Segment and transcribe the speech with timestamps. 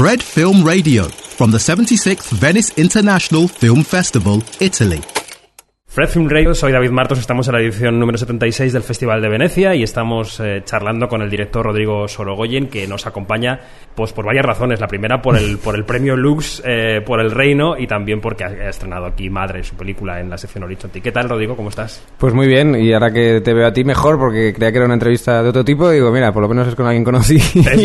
[0.00, 5.02] Fred Film Radio from the 76th Venice International Film Festival, Italy.
[5.92, 9.28] Fred Film Radio, soy David Martos, estamos en la edición número 76 del Festival de
[9.28, 13.58] Venecia y estamos eh, charlando con el director Rodrigo Sorogoyen que nos acompaña
[13.96, 14.78] pues por varias razones.
[14.78, 18.44] La primera por el, por el premio Lux, eh, por el reino y también porque
[18.44, 21.00] ha, estrenado aquí Madre, su película en la sección Horizonte.
[21.00, 21.56] ¿Qué tal, Rodrigo?
[21.56, 22.06] ¿Cómo estás?
[22.18, 24.84] Pues muy bien, y ahora que te veo a ti mejor porque creía que era
[24.84, 27.42] una entrevista de otro tipo, digo, mira, por lo menos es con alguien conocido.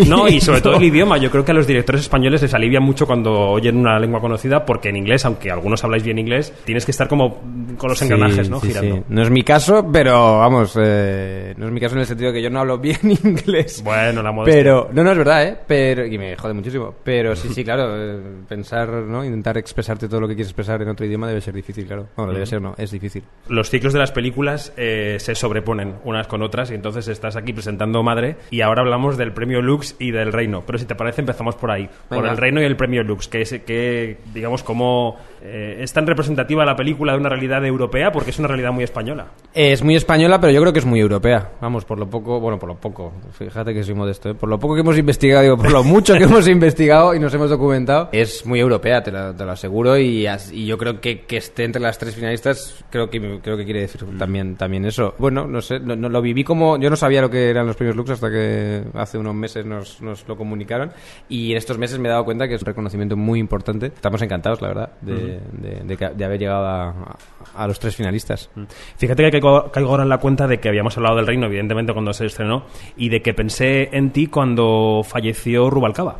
[0.07, 1.17] no, y sobre todo el idioma.
[1.17, 4.63] Yo creo que a los directores españoles les alivia mucho cuando oyen una lengua conocida
[4.63, 7.41] porque en inglés, aunque algunos habláis bien inglés, tienes que estar como
[7.79, 8.59] con los engranajes, ¿no?
[8.59, 9.03] Girando.
[9.09, 12.37] No es mi caso, pero vamos, eh, no es mi caso en el sentido de
[12.37, 13.81] que yo no hablo bien inglés.
[13.83, 14.61] Bueno, la modestia.
[14.61, 15.57] Pero, no, no, es verdad, ¿eh?
[15.67, 16.93] Pero, y me jode muchísimo.
[17.03, 19.23] Pero sí, sí, claro, eh, pensar, ¿no?
[19.23, 22.07] Intentar expresarte todo lo que quieres expresar en otro idioma debe ser difícil, claro.
[22.15, 23.23] Bueno, debe ser, no, es difícil.
[23.47, 27.53] Los ciclos de las películas eh, se sobreponen unas con otras y entonces estás aquí
[27.53, 30.63] presentando Madre y ahora hablamos del premio Lux y del Reino.
[30.65, 31.89] Pero si te parece, empezamos por ahí.
[32.09, 36.65] Por el Reino y el premio Lux, que, es, que digamos, como es tan representativa
[36.65, 39.27] la película de una realidad europea porque es una realidad muy española.
[39.53, 41.51] Es muy española, pero yo creo que es muy europea.
[41.61, 44.33] Vamos, por lo poco, bueno, por lo poco, fíjate que soy modesto, ¿eh?
[44.33, 47.33] por lo poco que hemos investigado, digo, por lo mucho que hemos investigado y nos
[47.33, 51.21] hemos documentado, es muy europea, te lo, te lo aseguro, y, y, yo creo que
[51.21, 55.13] que esté entre las tres finalistas, creo que creo que quiere decir también también eso.
[55.17, 57.95] Bueno, no sé, no, lo viví como, yo no sabía lo que eran los premios
[57.95, 60.91] Lux hasta que hace unos meses nos, nos lo comunicaron,
[61.29, 63.87] y en estos meses me he dado cuenta que es un reconocimiento muy importante.
[63.87, 65.39] Estamos encantados, la verdad, de,
[65.83, 67.17] de, haber llegado a,
[67.55, 68.49] a los tres finalistas.
[68.55, 68.63] Mm.
[68.97, 72.13] Fíjate que caigo, ahora en la cuenta de que habíamos hablado del reino, evidentemente, cuando
[72.13, 72.65] se estrenó,
[72.97, 76.19] y de que pensé en ti cuando falleció Rubalcaba,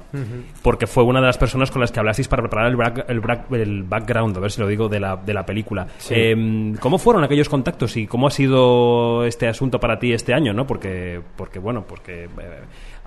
[0.61, 3.21] porque fue una de las personas con las que hablasteis para preparar el,
[3.59, 5.87] el, background, a ver si lo digo, de la, de la película.
[6.09, 10.53] Em, ¿Cómo fueron aquellos contactos y cómo ha sido este asunto para ti este año?
[10.53, 10.65] ¿no?
[10.65, 12.25] Porque, porque bueno, porque...
[12.25, 12.29] Eh,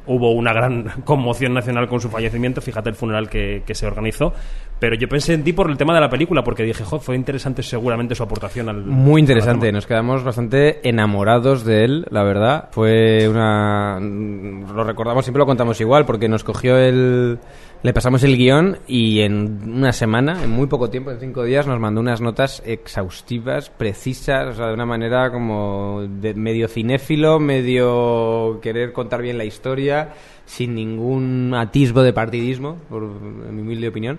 [0.07, 4.33] hubo una gran conmoción nacional con su fallecimiento, fíjate el funeral que, se organizó,
[4.79, 7.17] pero yo pensé en ti por el tema de la película, porque dije, jo, fue
[7.17, 8.85] interesante seguramente su aportación al...
[8.85, 12.69] Muy interesante, nos quedamos bastante enamorados de él, la verdad.
[12.71, 13.99] Fue una...
[14.01, 17.39] Lo recordamos, siempre lo contamos igual, porque nos cogió el
[17.83, 21.67] le pasamos el guion y en una semana, en muy poco tiempo, en cinco días,
[21.67, 27.39] nos mandó unas notas exhaustivas, precisas, o sea, de una manera como de medio cinéfilo,
[27.39, 33.89] medio querer contar bien la historia, sin ningún atisbo de partidismo, por en mi humilde
[33.89, 34.19] opinión.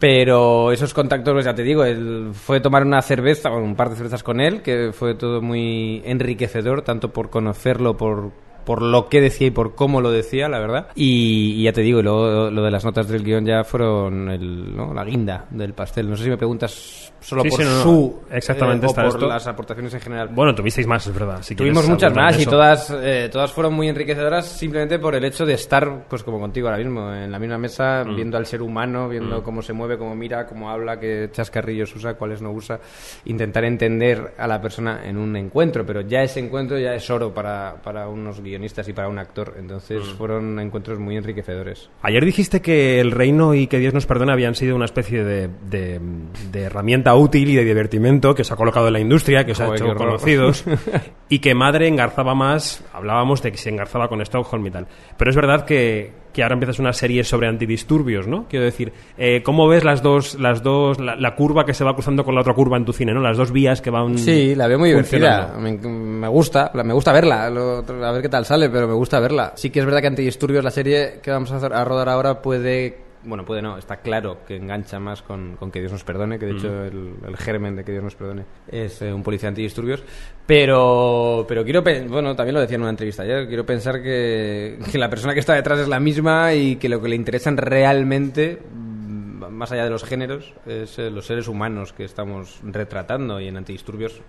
[0.00, 3.96] Pero esos contactos, pues ya te digo, él fue tomar una cerveza, un par de
[3.96, 8.32] cervezas con él, que fue todo muy enriquecedor, tanto por conocerlo, por
[8.66, 10.88] por lo que decía y por cómo lo decía, la verdad.
[10.96, 15.04] Y, ya te digo, lo, lo, de las notas del guion ya fueron el, la
[15.04, 16.10] guinda del pastel.
[16.10, 20.28] No sé si me preguntas solo por su exactamente eh, por las aportaciones en general.
[20.28, 21.40] Bueno, tuvisteis más, es verdad.
[21.56, 25.54] Tuvimos muchas más y todas eh, todas fueron muy enriquecedoras simplemente por el hecho de
[25.54, 28.14] estar, pues como contigo ahora mismo, en la misma mesa, mm.
[28.14, 29.42] viendo al ser humano, viendo mm.
[29.42, 32.78] cómo se mueve, cómo mira, cómo habla, qué chascarrillos usa, cuáles no usa,
[33.24, 37.32] intentar entender a la persona en un encuentro, pero ya ese encuentro ya es oro
[37.34, 39.54] para, para unos guiones y para un actor.
[39.58, 40.16] Entonces mm.
[40.16, 41.88] fueron encuentros muy enriquecedores.
[42.02, 45.48] Ayer dijiste que El Reino y Que Dios nos perdone habían sido una especie de,
[45.68, 49.60] de, herramienta útil y de divertimento que se ha colocado en la industria, que os
[49.60, 50.64] ha hecho conocidos,
[51.28, 54.86] y que Madre engarzaba más, hablábamos de que se engarzaba con Stockholm y tal.
[55.16, 58.46] Pero es verdad que, que ahora empiezas una serie sobre antidisturbios, ¿no?
[58.46, 62.24] Quiero decir, eh, ¿cómo ves las dos, las dos, la, curva que se va cruzando
[62.24, 63.20] con la otra curva en tu cine, ¿no?
[63.20, 64.18] Las dos vías que van.
[64.18, 65.54] Sí, la veo muy divertida.
[65.58, 69.52] Me, gusta, me gusta verla, a ver qué tal sale, pero me gusta verla.
[69.56, 72.42] Sí que es verdad que antidisturbios, la serie que vamos a, hacer, a rodar ahora,
[72.42, 76.38] puede bueno, puede no, está claro que engancha más con, con Que Dios nos perdone,
[76.38, 77.26] que de hecho mm.
[77.26, 80.02] el, germen de Que Dios nos perdone es eh, un policía antidisturbios.
[80.46, 84.98] Pero, pero quiero, bueno, también lo decía en una entrevista ayer, quiero pensar que, que
[84.98, 88.60] la persona que está detrás es la misma y que lo que le interesan realmente
[88.72, 93.48] mm, más allá de los géneros, es eh, los seres humanos que estamos retratando y
[93.48, 94.20] en antidisturbios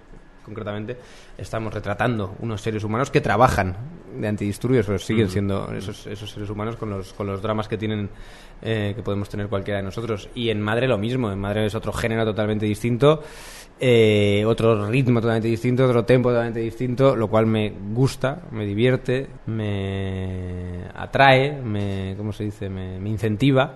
[0.47, 0.97] concretamente,
[1.38, 3.75] estamos retratando unos seres humanos que trabajan
[4.18, 7.78] de antidisturbios, pero siguen siendo esos, esos seres humanos con los, con los dramas que
[7.78, 8.09] tienen
[8.62, 10.30] eh, que podemos tener cualquiera de nosotros.
[10.33, 13.22] Y en Madre lo mismo, en Madre es otro género totalmente distinto,
[13.80, 19.27] eh, otro ritmo totalmente distinto, otro tempo totalmente distinto, lo cual me gusta, me divierte,
[19.48, 22.69] me atrae, me, ¿cómo se dice?
[22.69, 23.75] Me, incentiva,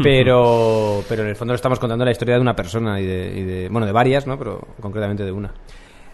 [0.00, 3.32] pero, pero en el fondo le estamos contando la historia de una persona y de,
[3.36, 4.38] y de, bueno, de varias, ¿no?
[4.38, 5.52] Pero concretamente de una.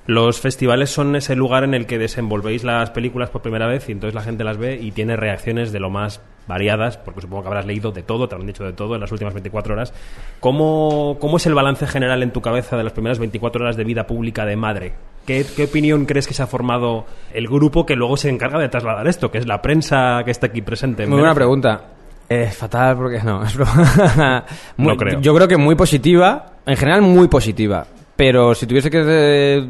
[0.07, 3.93] Los festivales son ese lugar en el que desenvolvéis las películas por primera vez y
[3.93, 7.49] entonces la gente las ve y tiene reacciones de lo más variadas, porque supongo que
[7.49, 9.93] habrás leído de todo, te han dicho de todo en las últimas 24 horas.
[10.39, 13.83] ¿Cómo, ¿Cómo es el balance general en tu cabeza de las primeras 24 horas de
[13.83, 14.93] vida pública de madre?
[15.27, 17.05] ¿Qué, ¿Qué, opinión crees que se ha formado
[17.35, 20.47] el grupo que luego se encarga de trasladar esto, que es la prensa que está
[20.47, 21.05] aquí presente?
[21.05, 21.81] Muy buena pregunta.
[22.29, 24.45] Es fatal porque no, es broma.
[24.77, 25.21] Muy- No creo.
[25.21, 27.87] Yo creo que muy positiva, en general muy positiva.
[28.17, 29.67] Pero si tuviese que eh,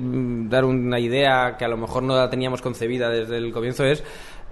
[0.48, 4.04] dar una idea que a lo mejor no la teníamos concebida desde el comienzo es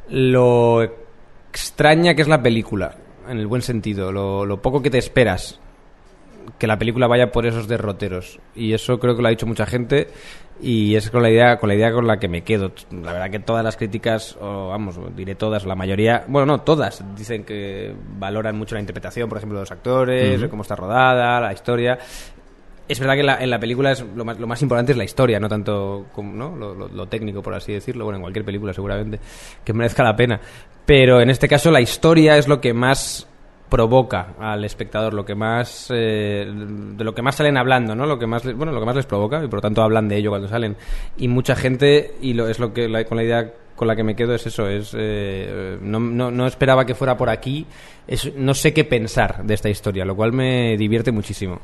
[0.09, 2.97] lo extraña que es la película,
[3.29, 5.61] en el buen sentido, lo, lo poco que te esperas
[6.59, 8.39] que la película vaya por esos derroteros.
[8.55, 10.09] Y eso creo que lo ha dicho mucha gente
[10.61, 12.73] y es con la idea con la idea con la que me quedo.
[12.91, 17.05] La verdad que todas las críticas, o vamos, diré todas, la mayoría, bueno, no, todas
[17.17, 21.41] dicen que valoran mucho la interpretación, por ejemplo, de los actores, de cómo está rodada,
[21.41, 21.99] la historia.
[22.87, 25.05] Es verdad que la- en la película es lo más, lo más importante es la
[25.05, 26.55] historia, no tanto como, ¿no?
[26.55, 28.05] Lo, técnico, por así decirlo.
[28.05, 29.19] Bueno, en cualquier película seguramente
[29.65, 30.39] que merezca la pena.
[30.85, 33.27] Pero en este caso la historia es lo que más
[33.71, 38.05] provoca al espectador, lo que más eh, de lo que más salen hablando, ¿no?
[38.07, 40.07] Lo que más les- bueno, lo que más les provoca y por lo tanto hablan
[40.07, 40.77] de ello cuando salen.
[41.17, 44.15] Y mucha gente y lo es lo que con la idea con la que me
[44.15, 47.67] quedo es eso, es eh, no, no, no esperaba que fuera por aquí,
[48.07, 51.61] es, no sé qué pensar de esta historia, lo cual me divierte muchísimo.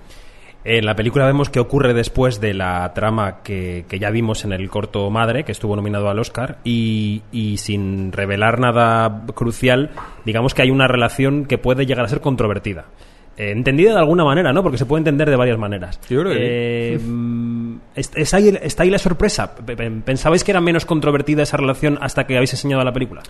[0.62, 4.52] En la película vemos qué ocurre después de la trama que, que ya vimos en
[4.52, 9.90] el corto Madre, que estuvo nominado al Oscar, y, y sin revelar nada crucial,
[10.26, 12.84] digamos que hay una relación que puede llegar a ser controvertida.
[13.38, 14.62] Eh, entendida de alguna manera, ¿no?
[14.62, 15.98] Porque se puede entender de varias maneras.
[16.10, 19.54] Yo creo que Eh, mm, es- es ahí- ¿Está ahí la sorpresa?
[19.56, 23.22] Pe- pe- ¿Pensabais que era menos controvertida esa relación hasta que habéis enseñado la película?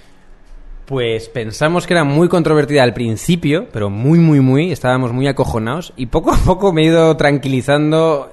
[0.91, 5.93] Pues pensamos que era muy controvertida al principio, pero muy, muy, muy, estábamos muy acojonados
[5.97, 8.29] y poco a poco me he ido tranquilizando,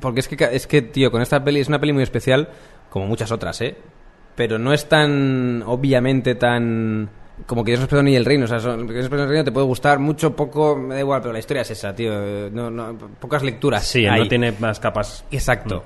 [0.00, 2.48] porque es que, es que, tío, con esta peli es una peli muy especial,
[2.90, 3.76] como muchas otras, ¿eh?
[4.36, 7.10] Pero no es tan, obviamente, tan...
[7.44, 9.06] Como que Dios no es perdón ni el reino, o sea, son, que Dios no
[9.06, 11.40] es perdón ni el reino te puede gustar mucho, poco, me da igual, pero la
[11.40, 13.84] historia es esa, tío, eh, no, no, pocas lecturas.
[13.84, 14.20] Sí, hay.
[14.20, 15.24] no tiene más capas.
[15.32, 15.82] Exacto.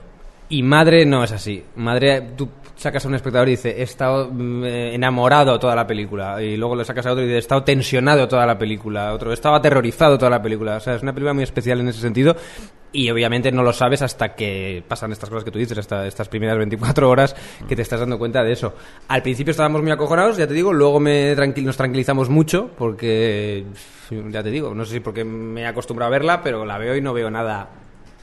[0.50, 1.62] Y Madre no es así.
[1.76, 5.87] Madre, tú sacas a un espectador y dice, he estado mm, eh, enamorado toda la
[5.87, 6.43] película.
[6.43, 9.12] Y luego le sacas a otro y dice, he estado tensionado toda la película.
[9.14, 10.76] Otro, estaba aterrorizado toda la película.
[10.76, 12.35] O sea, es una película muy especial en ese sentido.
[12.93, 16.29] Y obviamente no lo sabes hasta que pasan estas cosas que tú dices, hasta estas
[16.29, 17.37] primeras 24 horas
[17.69, 18.75] que te estás dando cuenta de eso.
[19.06, 23.64] Al principio estábamos muy acojonados, ya te digo, luego me tranquil- nos tranquilizamos mucho porque,
[24.11, 26.97] ya te digo, no sé si porque me he acostumbrado a verla, pero la veo
[26.97, 27.69] y no veo nada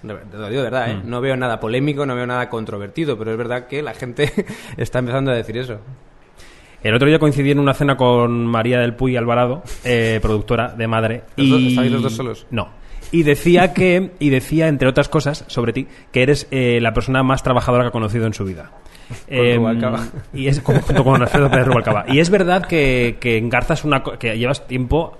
[0.01, 1.01] Te lo digo de verdad, ¿eh?
[1.03, 4.31] No veo nada polémico, no veo nada controvertido, pero es verdad que la gente
[4.77, 5.79] está empezando a decir eso.
[6.83, 10.87] El otro día coincidí en una cena con María del Puy Alvarado, eh, productora de
[10.87, 11.23] Madre.
[11.35, 11.67] ¿Los y...
[11.69, 12.47] estabais los dos solos?
[12.51, 12.69] No.
[13.11, 17.23] Y decía que, y decía, entre otras cosas, sobre ti, que eres eh, la persona
[17.23, 18.71] más trabajadora que ha conocido en su vida.
[19.27, 19.63] Em,
[20.33, 22.05] y es como- junto con Alfredo Pérez Rubalcaba.
[22.09, 25.17] Y es verdad que, que engarzas una que llevas tiempo.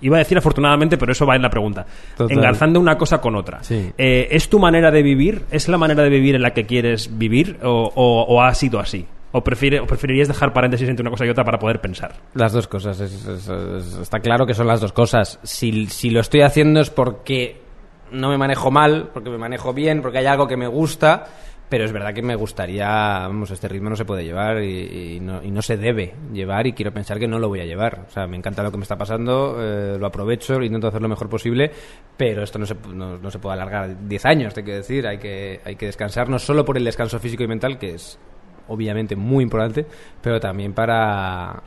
[0.00, 1.84] Iba a decir afortunadamente, pero eso va en la pregunta.
[2.16, 2.36] Total.
[2.36, 3.62] Engarzando una cosa con otra.
[3.62, 3.90] Sí.
[3.98, 5.42] Eh, ¿Es tu manera de vivir?
[5.50, 7.58] ¿Es la manera de vivir en la que quieres vivir?
[7.64, 9.06] ¿O, o- o ha sido así?
[9.32, 12.14] ¿O, prefiere, o preferirías dejar paréntesis entre una cosa y otra para poder pensar?
[12.34, 15.38] Las dos cosas, es- es- es- está claro que son las dos cosas.
[15.42, 17.60] Si, si lo estoy haciendo es porque
[18.12, 21.26] no me manejo mal, porque me manejo bien, porque hay algo que me gusta,
[21.68, 25.20] pero es verdad que me gustaría, vamos, este ritmo no se puede llevar y, y
[25.20, 28.04] no, y no se debe llevar y quiero pensar que no lo voy a llevar.
[28.08, 31.08] O sea, me encanta lo que me está pasando, eh, lo aprovecho, intento hacer lo
[31.08, 31.70] mejor posible,
[32.16, 35.18] pero esto no se, no, no se puede alargar 10 años, te quiero decir, hay
[35.18, 38.18] que, hay que descansar no solo por el descanso físico y mental, que es
[38.68, 39.86] obviamente muy importante,
[40.22, 41.62] pero también para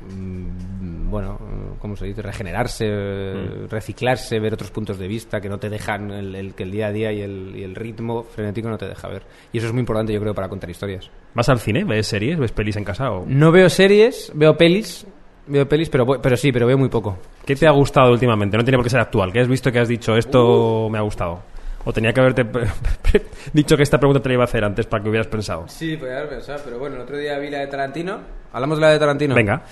[0.00, 1.38] bueno,
[1.78, 2.22] ¿cómo se dice?
[2.22, 6.64] Regenerarse, eh, reciclarse, ver otros puntos de vista que no te dejan, el, el- que
[6.64, 9.22] el día a día y el, y el ritmo frenético no te deja ver.
[9.52, 11.10] Y eso es muy importante, yo creo, para contar historias.
[11.34, 11.84] ¿Vas al cine?
[11.84, 12.38] ¿Ves series?
[12.38, 13.10] ¿Ves pelis en casa?
[13.12, 13.24] O...
[13.26, 15.06] No veo series, veo pelis,
[15.46, 17.18] veo pelis, pero, pero sí, pero veo muy poco.
[17.44, 18.56] ¿Qué te ha gustado últimamente?
[18.56, 19.32] No tiene por qué ser actual.
[19.32, 21.40] ¿Qué has visto que has dicho esto me ha gustado?
[21.88, 22.44] O tenía que haberte
[23.52, 25.68] dicho que esta pregunta te la iba a hacer antes para que hubieras pensado.
[25.68, 28.18] Sí, podría haber pensado, pero bueno, el otro día vi la de Tarantino.
[28.52, 29.34] ¿Hablamos de la de Tarantino?
[29.36, 29.62] Venga.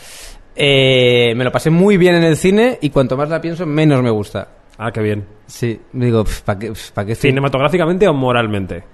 [0.55, 4.01] Eh, me lo pasé muy bien en el cine y cuanto más la pienso, menos
[4.01, 4.47] me gusta.
[4.79, 5.27] Ah, qué bien.
[5.47, 8.85] Sí, digo, ¿para qué, pa' qué ¿Cinematográficamente o moralmente?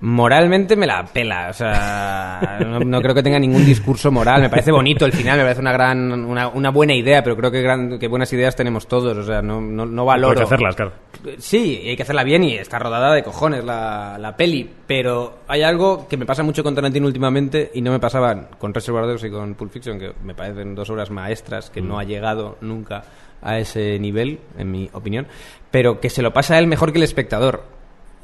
[0.00, 4.40] Moralmente me la pela, o sea, no, no creo que tenga ningún discurso moral.
[4.40, 7.50] Me parece bonito el final, me parece una gran, una, una buena idea, pero creo
[7.50, 10.32] que, gran, que buenas ideas tenemos todos, o sea, no, no, no valoro.
[10.32, 10.92] Hay que hacerlas, claro.
[11.38, 15.38] Sí, y hay que hacerla bien y está rodada de cojones la, la peli, pero
[15.46, 19.06] hay algo que me pasa mucho con Tarantino últimamente y no me pasaba con Reservoir
[19.06, 22.58] Dogs y con Pulp Fiction, que me parecen dos obras maestras que no ha llegado
[22.60, 23.04] nunca
[23.40, 25.26] a ese nivel, en mi opinión,
[25.70, 27.64] pero que se lo pasa a él mejor que el espectador.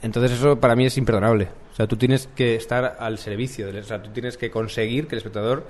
[0.02, 1.48] Entonces eso para mí es imperdonable.
[1.72, 5.14] O sea, tú tienes que estar al servicio, o sea, tú tienes que conseguir que
[5.14, 5.66] el espectador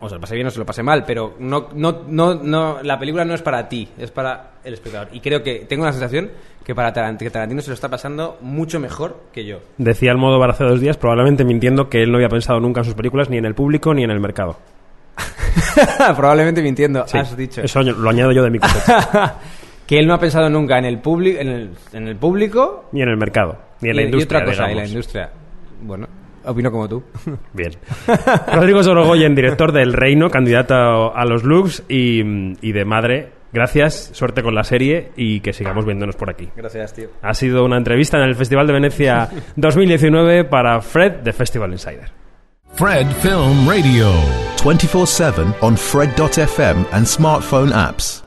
[0.00, 2.82] o se lo pase bien o se lo pase mal, pero no, no, no, no,
[2.82, 5.08] la película no es para ti, es para el espectador.
[5.12, 6.30] Y creo que tengo la sensación
[6.64, 9.58] que para Tarant- que Tarantino se lo está pasando mucho mejor que yo.
[9.78, 12.84] Decía el modo hace dos días, probablemente mintiendo que él no había pensado nunca en
[12.84, 14.56] sus películas, ni en el público, ni en el mercado.
[16.16, 17.62] Probablemente mintiendo, Sí, has dicho.
[17.62, 18.92] Eso lo añado yo de mi concepto.
[19.86, 23.02] que él no ha pensado nunca en el, publi- en el, en el público ni
[23.02, 24.38] en el mercado, ni en y, la y industria.
[24.40, 24.90] otra cosa, y la digamos.
[24.90, 25.30] industria.
[25.82, 26.06] Bueno,
[26.46, 27.02] opino como tú.
[27.52, 27.72] Bien.
[28.52, 32.20] Rodrigo Sorogoyen, director del Reino, candidato a los looks y,
[32.66, 33.32] y de madre.
[33.52, 36.48] Gracias, suerte con la serie y que sigamos viéndonos por aquí.
[36.56, 37.08] Gracias, tío.
[37.22, 42.10] Ha sido una entrevista en el Festival de Venecia 2019 para Fred de Festival Insider.
[42.74, 44.10] Fred Film Radio.
[44.62, 48.25] 24 7 on Fred.fm and smartphone apps.